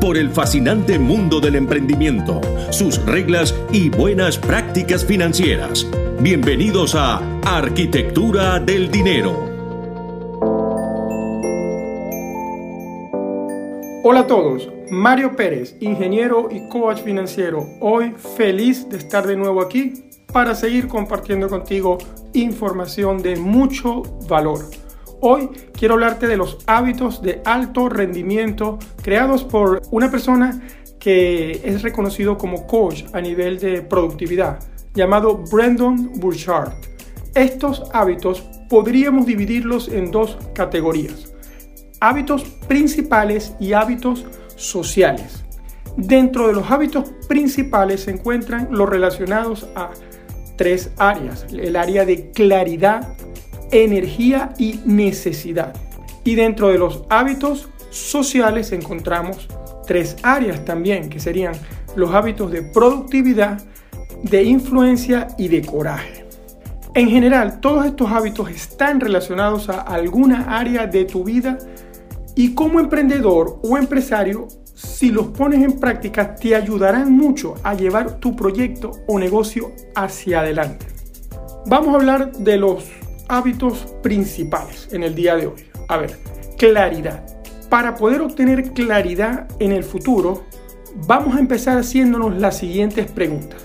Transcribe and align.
por 0.00 0.16
el 0.16 0.30
fascinante 0.30 0.98
mundo 0.98 1.40
del 1.40 1.56
emprendimiento, 1.56 2.40
sus 2.70 3.04
reglas 3.04 3.54
y 3.72 3.90
buenas 3.90 4.38
prácticas 4.38 5.04
financieras. 5.04 5.86
Bienvenidos 6.20 6.94
a 6.94 7.20
Arquitectura 7.44 8.60
del 8.60 8.90
Dinero. 8.90 9.32
Hola 14.04 14.20
a 14.20 14.26
todos, 14.26 14.68
Mario 14.90 15.34
Pérez, 15.34 15.76
ingeniero 15.80 16.48
y 16.50 16.68
coach 16.68 17.02
financiero. 17.02 17.66
Hoy 17.80 18.14
feliz 18.36 18.88
de 18.88 18.98
estar 18.98 19.26
de 19.26 19.36
nuevo 19.36 19.60
aquí 19.60 19.92
para 20.32 20.54
seguir 20.54 20.88
compartiendo 20.88 21.48
contigo 21.48 21.98
información 22.32 23.20
de 23.22 23.36
mucho 23.36 24.02
valor. 24.28 24.60
Hoy 25.20 25.50
quiero 25.72 25.94
hablarte 25.94 26.28
de 26.28 26.36
los 26.36 26.58
hábitos 26.66 27.20
de 27.22 27.42
alto 27.44 27.88
rendimiento 27.88 28.78
creados 29.02 29.42
por 29.42 29.82
una 29.90 30.10
persona 30.12 30.62
que 31.00 31.60
es 31.64 31.82
reconocido 31.82 32.38
como 32.38 32.68
coach 32.68 33.02
a 33.12 33.20
nivel 33.20 33.58
de 33.58 33.82
productividad, 33.82 34.60
llamado 34.94 35.42
Brandon 35.50 36.12
Burchard. 36.20 36.72
Estos 37.34 37.82
hábitos 37.92 38.42
podríamos 38.68 39.26
dividirlos 39.26 39.88
en 39.88 40.12
dos 40.12 40.38
categorías, 40.54 41.32
hábitos 42.00 42.44
principales 42.68 43.54
y 43.58 43.72
hábitos 43.72 44.24
sociales. 44.54 45.44
Dentro 45.96 46.46
de 46.46 46.52
los 46.52 46.70
hábitos 46.70 47.10
principales 47.26 48.02
se 48.02 48.12
encuentran 48.12 48.68
los 48.70 48.88
relacionados 48.88 49.68
a 49.74 49.90
tres 50.56 50.92
áreas, 50.96 51.44
el 51.50 51.74
área 51.74 52.04
de 52.04 52.30
claridad, 52.30 53.14
energía 53.70 54.52
y 54.58 54.80
necesidad. 54.84 55.74
Y 56.24 56.34
dentro 56.34 56.68
de 56.68 56.78
los 56.78 57.04
hábitos 57.08 57.68
sociales 57.90 58.72
encontramos 58.72 59.48
tres 59.86 60.16
áreas 60.22 60.64
también, 60.64 61.08
que 61.08 61.20
serían 61.20 61.54
los 61.96 62.14
hábitos 62.14 62.50
de 62.52 62.62
productividad, 62.62 63.60
de 64.22 64.42
influencia 64.42 65.28
y 65.38 65.48
de 65.48 65.62
coraje. 65.62 66.26
En 66.94 67.08
general, 67.08 67.60
todos 67.60 67.86
estos 67.86 68.10
hábitos 68.10 68.50
están 68.50 69.00
relacionados 69.00 69.68
a 69.68 69.80
alguna 69.80 70.58
área 70.58 70.86
de 70.86 71.04
tu 71.04 71.24
vida 71.24 71.58
y 72.34 72.54
como 72.54 72.80
emprendedor 72.80 73.60
o 73.62 73.78
empresario, 73.78 74.48
si 74.74 75.10
los 75.10 75.28
pones 75.28 75.62
en 75.62 75.78
práctica, 75.78 76.34
te 76.34 76.54
ayudarán 76.54 77.12
mucho 77.12 77.54
a 77.62 77.74
llevar 77.74 78.20
tu 78.20 78.36
proyecto 78.36 78.92
o 79.06 79.18
negocio 79.18 79.72
hacia 79.94 80.40
adelante. 80.40 80.86
Vamos 81.66 81.94
a 81.94 81.96
hablar 81.96 82.32
de 82.32 82.56
los 82.56 82.84
hábitos 83.28 83.94
principales 84.02 84.88
en 84.92 85.02
el 85.02 85.14
día 85.14 85.36
de 85.36 85.46
hoy. 85.46 85.64
A 85.88 85.96
ver, 85.98 86.18
claridad. 86.56 87.24
Para 87.68 87.94
poder 87.94 88.22
obtener 88.22 88.72
claridad 88.72 89.46
en 89.58 89.72
el 89.72 89.84
futuro, 89.84 90.44
vamos 91.06 91.36
a 91.36 91.40
empezar 91.40 91.78
haciéndonos 91.78 92.36
las 92.38 92.56
siguientes 92.58 93.10
preguntas. 93.10 93.62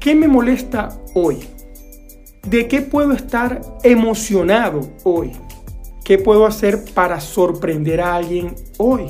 ¿Qué 0.00 0.14
me 0.14 0.28
molesta 0.28 0.88
hoy? 1.14 1.38
¿De 2.48 2.68
qué 2.68 2.82
puedo 2.82 3.12
estar 3.12 3.60
emocionado 3.82 4.80
hoy? 5.04 5.32
¿Qué 6.04 6.18
puedo 6.18 6.46
hacer 6.46 6.84
para 6.94 7.20
sorprender 7.20 8.00
a 8.00 8.14
alguien 8.14 8.54
hoy? 8.78 9.06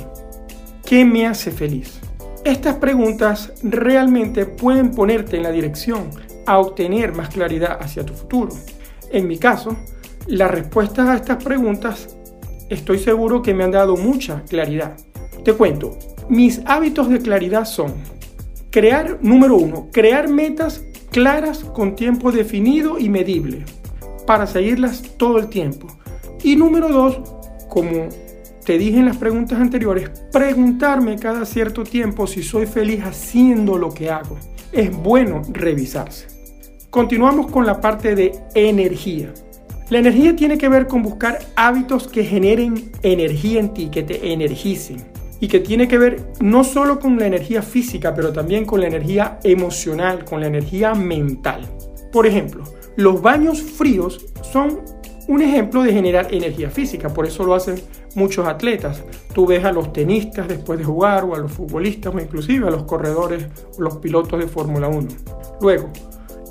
¿Qué 0.85 1.05
me 1.05 1.27
hace 1.27 1.51
feliz? 1.51 2.01
Estas 2.45 2.77
preguntas 2.77 3.53
realmente 3.63 4.47
pueden 4.47 4.93
ponerte 4.93 5.37
en 5.37 5.43
la 5.43 5.51
dirección 5.51 6.11
a 6.47 6.59
obtener 6.59 7.13
más 7.13 7.29
claridad 7.31 7.77
hacia 7.81 8.07
tu 8.07 8.15
futuro. 8.15 8.55
En 9.11 9.27
mi 9.29 9.39
caso, 9.39 9.77
las 10.27 10.51
respuestas 10.51 11.09
a 11.09 11.17
estas 11.17 11.43
preguntas 11.43 12.17
estoy 12.69 12.99
seguro 12.99 13.43
que 13.43 13.55
me 13.55 13.65
han 13.65 13.71
dado 13.71 13.97
mucha 13.97 14.43
claridad. 14.45 14.97
Te 15.45 15.53
cuento, 15.53 15.97
mis 16.29 16.61
hábitos 16.67 17.09
de 17.09 17.21
claridad 17.21 17.65
son 17.65 17.95
crear, 18.71 19.19
número 19.23 19.57
uno, 19.57 19.89
crear 19.93 20.29
metas 20.29 20.85
claras 21.11 21.61
con 21.61 21.95
tiempo 21.95 22.33
definido 22.33 22.99
y 22.99 23.09
medible 23.09 23.65
para 24.27 24.47
seguirlas 24.47 25.03
todo 25.17 25.39
el 25.39 25.49
tiempo. 25.49 25.87
Y 26.43 26.57
número 26.57 26.89
dos, 26.89 27.21
como 27.69 28.09
te 28.65 28.77
dije 28.77 28.99
en 28.99 29.07
las 29.07 29.17
preguntas 29.17 29.61
anteriores, 29.61 30.11
preguntarme 30.33 31.17
cada 31.17 31.47
cierto 31.47 31.85
tiempo 31.85 32.27
si 32.27 32.43
soy 32.43 32.67
feliz 32.67 33.03
haciendo 33.05 33.79
lo 33.79 33.95
que 33.95 34.11
hago. 34.11 34.37
Es 34.73 34.95
bueno 34.95 35.43
revisarse. 35.49 36.36
Continuamos 36.91 37.51
con 37.51 37.67
la 37.67 37.81
parte 37.81 38.15
de 38.15 38.33
energía. 38.55 39.33
La 39.91 39.99
energía 39.99 40.35
tiene 40.35 40.57
que 40.57 40.69
ver 40.69 40.87
con 40.87 41.03
buscar 41.03 41.39
hábitos 41.55 42.09
que 42.09 42.25
generen 42.25 42.91
energía 43.03 43.61
en 43.61 43.75
ti, 43.75 43.89
que 43.91 44.03
te 44.03 44.33
energicen. 44.33 45.05
Y 45.39 45.49
que 45.49 45.61
tiene 45.61 45.87
que 45.87 45.99
ver 45.99 46.33
no 46.41 46.65
solo 46.65 46.99
con 46.99 47.19
la 47.19 47.27
energía 47.27 47.61
física, 47.61 48.15
pero 48.15 48.33
también 48.33 48.65
con 48.65 48.81
la 48.81 48.87
energía 48.87 49.39
emocional, 49.45 50.25
con 50.25 50.41
la 50.41 50.47
energía 50.47 50.95
mental. 50.95 51.67
Por 52.11 52.27
ejemplo, 52.27 52.65
los 52.97 53.21
baños 53.21 53.61
fríos 53.61 54.25
son 54.43 54.81
un 55.29 55.43
ejemplo 55.43 55.83
de 55.83 55.93
generar 55.93 56.33
energía 56.33 56.71
física, 56.71 57.11
por 57.11 57.27
eso 57.27 57.45
lo 57.45 57.55
hacen 57.55 57.77
muchos 58.15 58.47
atletas. 58.47 59.03
Tú 59.35 59.47
ves 59.47 59.65
a 59.65 59.73
los 59.73 59.93
tenistas 59.93 60.49
después 60.49 60.79
de 60.79 60.85
jugar, 60.85 61.25
o 61.25 61.35
a 61.35 61.39
los 61.39 61.53
futbolistas, 61.53 62.15
o 62.15 62.19
inclusive 62.19 62.67
a 62.67 62.71
los 62.71 62.85
corredores 62.85 63.47
o 63.77 63.83
los 63.83 63.99
pilotos 63.99 64.41
de 64.41 64.47
Fórmula 64.47 64.89
1. 64.89 65.09
Luego, 65.61 65.91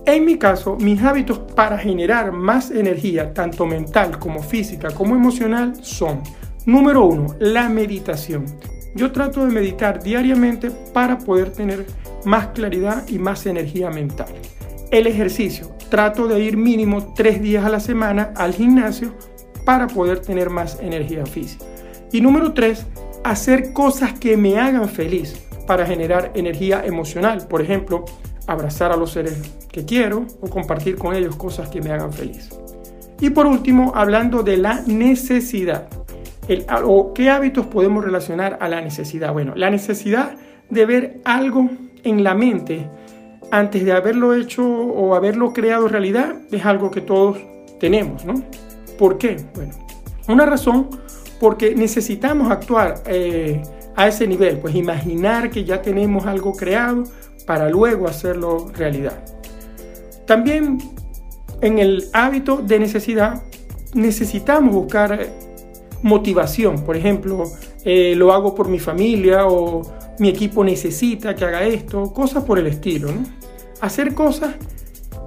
en 0.05 0.25
mi 0.25 0.37
caso, 0.37 0.77
mis 0.79 1.01
hábitos 1.01 1.39
para 1.39 1.77
generar 1.77 2.31
más 2.31 2.69
energía, 2.71 3.33
tanto 3.33 3.65
mental 3.65 4.19
como 4.19 4.43
física 4.43 4.91
como 4.91 5.15
emocional, 5.15 5.73
son, 5.81 6.21
número 6.65 7.05
uno, 7.05 7.35
la 7.39 7.69
meditación. 7.69 8.45
Yo 8.95 9.11
trato 9.11 9.45
de 9.45 9.51
meditar 9.51 10.01
diariamente 10.01 10.71
para 10.93 11.17
poder 11.17 11.49
tener 11.51 11.85
más 12.23 12.47
claridad 12.47 13.07
y 13.07 13.19
más 13.19 13.45
energía 13.45 13.89
mental. 13.89 14.27
El 14.91 15.07
ejercicio, 15.07 15.75
trato 15.89 16.27
de 16.27 16.39
ir 16.39 16.55
mínimo 16.55 17.13
tres 17.13 17.41
días 17.41 17.65
a 17.65 17.69
la 17.69 17.79
semana 17.79 18.31
al 18.35 18.53
gimnasio 18.53 19.13
para 19.65 19.87
poder 19.87 20.19
tener 20.19 20.49
más 20.49 20.79
energía 20.79 21.25
física. 21.25 21.65
Y 22.11 22.21
número 22.21 22.53
tres, 22.53 22.85
hacer 23.23 23.73
cosas 23.73 24.13
que 24.13 24.37
me 24.37 24.59
hagan 24.59 24.87
feliz 24.87 25.35
para 25.65 25.85
generar 25.85 26.31
energía 26.35 26.85
emocional. 26.85 27.47
Por 27.47 27.61
ejemplo, 27.61 28.05
abrazar 28.47 28.91
a 28.91 28.97
los 28.97 29.11
seres 29.11 29.41
que 29.71 29.85
quiero 29.85 30.25
o 30.41 30.49
compartir 30.49 30.97
con 30.97 31.15
ellos 31.15 31.35
cosas 31.35 31.69
que 31.69 31.81
me 31.81 31.91
hagan 31.91 32.13
feliz. 32.13 32.49
Y 33.19 33.29
por 33.29 33.45
último, 33.45 33.93
hablando 33.95 34.43
de 34.43 34.57
la 34.57 34.81
necesidad. 34.85 35.87
El, 36.47 36.65
o 36.83 37.13
qué 37.13 37.29
hábitos 37.29 37.65
podemos 37.65 38.03
relacionar 38.03 38.57
a 38.61 38.67
la 38.67 38.81
necesidad. 38.81 39.33
Bueno, 39.33 39.53
la 39.55 39.69
necesidad 39.69 40.35
de 40.69 40.85
ver 40.85 41.21
algo 41.23 41.69
en 42.03 42.23
la 42.23 42.35
mente 42.35 42.87
antes 43.51 43.85
de 43.85 43.91
haberlo 43.91 44.33
hecho 44.33 44.65
o 44.65 45.15
haberlo 45.15 45.53
creado 45.53 45.87
realidad 45.87 46.35
es 46.51 46.65
algo 46.65 46.91
que 46.91 47.01
todos 47.01 47.37
tenemos, 47.79 48.25
¿no? 48.25 48.35
¿Por 48.97 49.17
qué? 49.17 49.37
Bueno, 49.53 49.73
una 50.27 50.45
razón 50.45 50.89
porque 51.39 51.75
necesitamos 51.75 52.51
actuar 52.51 52.95
eh, 53.05 53.61
a 53.95 54.07
ese 54.07 54.27
nivel, 54.27 54.59
pues 54.59 54.75
imaginar 54.75 55.49
que 55.49 55.63
ya 55.63 55.81
tenemos 55.81 56.25
algo 56.25 56.53
creado 56.53 57.03
para 57.45 57.69
luego 57.69 58.07
hacerlo 58.07 58.71
realidad. 58.73 59.23
También 60.25 60.79
en 61.61 61.79
el 61.79 62.05
hábito 62.13 62.57
de 62.57 62.79
necesidad 62.79 63.43
necesitamos 63.93 64.73
buscar 64.73 65.27
motivación. 66.01 66.83
Por 66.83 66.97
ejemplo, 66.97 67.45
eh, 67.83 68.15
lo 68.15 68.33
hago 68.33 68.53
por 68.53 68.67
mi 68.67 68.79
familia 68.79 69.47
o 69.47 69.81
mi 70.19 70.29
equipo 70.29 70.63
necesita 70.63 71.35
que 71.35 71.45
haga 71.45 71.63
esto, 71.63 72.13
cosas 72.13 72.43
por 72.43 72.59
el 72.59 72.67
estilo. 72.67 73.09
Hacer 73.81 74.13
cosas 74.13 74.55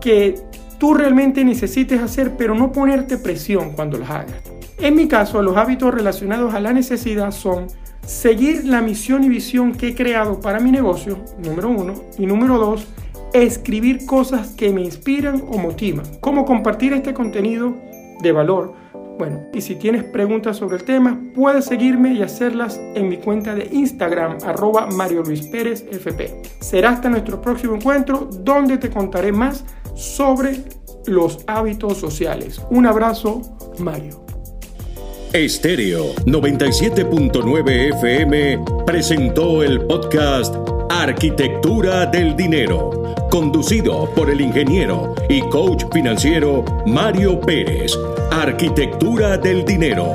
que 0.00 0.36
tú 0.78 0.94
realmente 0.94 1.44
necesites 1.44 2.00
hacer, 2.00 2.36
pero 2.36 2.54
no 2.54 2.72
ponerte 2.72 3.18
presión 3.18 3.72
cuando 3.72 3.98
las 3.98 4.10
hagas. 4.10 4.42
En 4.78 4.94
mi 4.94 5.08
caso, 5.08 5.42
los 5.42 5.56
hábitos 5.56 5.92
relacionados 5.92 6.54
a 6.54 6.60
la 6.60 6.72
necesidad 6.72 7.32
son 7.32 7.66
seguir 8.08 8.64
la 8.64 8.80
misión 8.80 9.22
y 9.22 9.28
visión 9.28 9.72
que 9.72 9.88
he 9.88 9.94
creado 9.94 10.40
para 10.40 10.60
mi 10.60 10.70
negocio, 10.70 11.18
número 11.44 11.68
uno, 11.68 11.92
y 12.16 12.24
número 12.24 12.58
dos, 12.58 12.88
escribir 13.34 14.06
cosas 14.06 14.54
que 14.54 14.72
me 14.72 14.80
inspiran 14.80 15.44
o 15.46 15.58
motivan. 15.58 16.06
Cómo 16.20 16.46
compartir 16.46 16.94
este 16.94 17.12
contenido 17.12 17.76
de 18.22 18.32
valor 18.32 18.74
Bueno, 19.18 19.40
y 19.52 19.60
si 19.60 19.74
tienes 19.74 20.04
preguntas 20.04 20.56
sobre 20.56 20.76
el 20.76 20.84
tema, 20.84 21.20
puedes 21.34 21.64
seguirme 21.64 22.12
y 22.12 22.22
hacerlas 22.22 22.80
en 22.94 23.08
mi 23.08 23.16
cuenta 23.16 23.54
de 23.54 23.68
Instagram, 23.72 24.38
arroba 24.44 24.86
Mario 24.86 25.24
Luis 25.24 25.42
Pérez 25.48 25.84
FP. 25.90 26.42
Será 26.60 26.90
hasta 26.90 27.10
nuestro 27.10 27.42
próximo 27.42 27.74
encuentro 27.74 28.30
donde 28.32 28.78
te 28.78 28.90
contaré 28.90 29.32
más 29.32 29.64
sobre 29.96 30.62
los 31.06 31.40
hábitos 31.48 31.98
sociales. 31.98 32.62
Un 32.70 32.86
abrazo, 32.86 33.42
Mario. 33.80 34.27
Estéreo 35.32 36.14
97.9 36.24 37.94
FM 37.94 38.64
presentó 38.86 39.62
el 39.62 39.82
podcast 39.82 40.54
Arquitectura 40.88 42.06
del 42.06 42.34
Dinero, 42.34 43.14
conducido 43.30 44.08
por 44.14 44.30
el 44.30 44.40
ingeniero 44.40 45.14
y 45.28 45.40
coach 45.42 45.84
financiero 45.92 46.64
Mario 46.86 47.38
Pérez. 47.40 47.92
Arquitectura 48.30 49.36
del 49.36 49.64
Dinero 49.66 50.14